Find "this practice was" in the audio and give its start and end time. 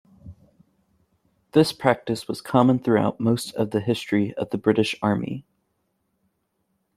1.51-2.41